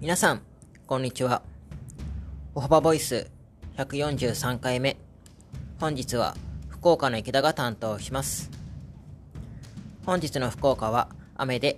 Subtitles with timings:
[0.00, 0.40] 皆さん、
[0.86, 1.42] こんにちは。
[2.54, 3.30] 歩幅ボイス
[3.76, 4.96] 143回目。
[5.78, 6.34] 本日は
[6.70, 8.50] 福岡の池田が担当します。
[10.06, 11.76] 本日の福岡は雨で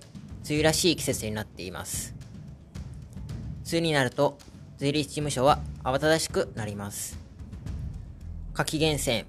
[0.48, 2.14] 梅雨らしい季節になっています。
[3.66, 4.39] 梅雨になると
[4.79, 7.18] 税理事務所は慌ただしくなります。
[8.54, 9.26] 夏季厳選、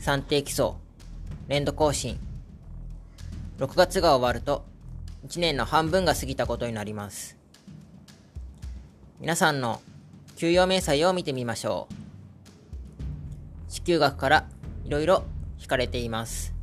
[0.00, 0.72] 算定基礎、
[1.46, 2.20] 年度更新。
[3.56, 4.66] 6月が終わると
[5.26, 7.37] 1年の半分が過ぎたことになります。
[9.20, 9.82] 皆さんの
[10.36, 13.72] 給与明細を見てみましょう。
[13.72, 14.48] 支給額から
[14.84, 15.24] いろいろ
[15.60, 16.54] 引かれています。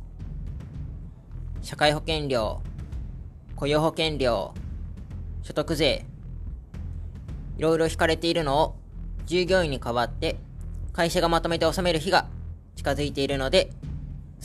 [1.60, 2.62] 社会保険料、
[3.56, 4.54] 雇用保険料、
[5.42, 6.06] 所得税、
[7.58, 8.76] いろいろ引かれているのを
[9.26, 10.36] 従業員に代わって
[10.94, 12.26] 会社がまとめて納める日が
[12.74, 13.70] 近づいているので、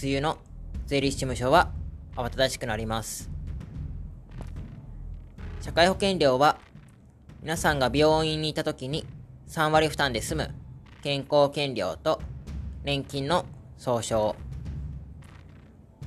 [0.03, 0.37] 梅雨の
[0.85, 1.71] 税理士事務所は
[2.17, 3.29] 慌ただしくなります。
[5.62, 6.57] 社会保険料は
[7.41, 9.03] 皆さんが病院にいた時に
[9.47, 10.53] 3割負担で済む
[11.01, 12.21] 健康保険料と
[12.83, 13.48] 年金の
[13.79, 14.35] 総称。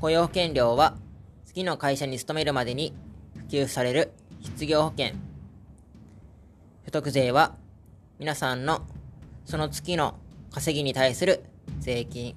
[0.01, 0.95] 雇用保険料は
[1.45, 2.95] 次の会社に勤めるまでに
[3.37, 5.17] 普及される失業保険。
[6.85, 7.57] 所得税は
[8.21, 8.83] 皆さんの
[9.45, 10.15] その月の
[10.53, 11.43] 稼ぎに対する
[11.81, 12.37] 税金。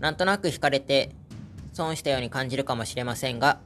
[0.00, 1.10] なんとなく引かれて
[1.74, 3.60] 損したように感じるかもしれませんが、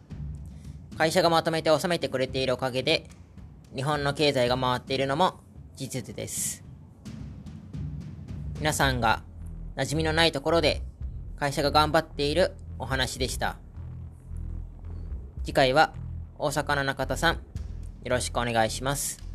[0.96, 3.08] 会社がまとめて収めてくれているおかげで、
[3.74, 5.40] 日本の経済が回っているのも
[5.76, 6.62] 事実です。
[8.58, 9.22] 皆さんが
[9.74, 10.82] 馴染みのないところで
[11.36, 13.56] 会社が頑張っているお話でした。
[15.44, 15.94] 次回は
[16.38, 17.40] 大阪の中田さん、よ
[18.04, 19.31] ろしくお願いします。